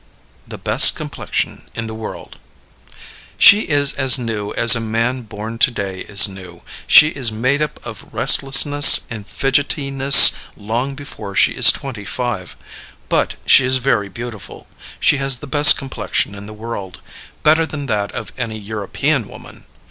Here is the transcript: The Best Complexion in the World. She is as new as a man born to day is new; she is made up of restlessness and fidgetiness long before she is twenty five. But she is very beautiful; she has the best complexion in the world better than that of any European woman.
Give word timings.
The 0.47 0.57
Best 0.57 0.95
Complexion 0.95 1.69
in 1.75 1.85
the 1.85 1.93
World. 1.93 2.39
She 3.37 3.69
is 3.69 3.93
as 3.93 4.17
new 4.17 4.51
as 4.55 4.75
a 4.75 4.79
man 4.79 5.21
born 5.21 5.59
to 5.59 5.69
day 5.69 5.99
is 5.99 6.27
new; 6.27 6.63
she 6.87 7.09
is 7.09 7.31
made 7.31 7.61
up 7.61 7.79
of 7.85 8.11
restlessness 8.11 9.05
and 9.11 9.27
fidgetiness 9.27 10.31
long 10.57 10.95
before 10.95 11.35
she 11.35 11.51
is 11.51 11.71
twenty 11.71 12.03
five. 12.03 12.55
But 13.09 13.35
she 13.45 13.63
is 13.63 13.77
very 13.77 14.09
beautiful; 14.09 14.65
she 14.99 15.17
has 15.17 15.37
the 15.37 15.45
best 15.45 15.77
complexion 15.77 16.33
in 16.33 16.47
the 16.47 16.53
world 16.53 16.99
better 17.43 17.67
than 17.67 17.85
that 17.85 18.11
of 18.13 18.33
any 18.39 18.57
European 18.57 19.27
woman. 19.27 19.65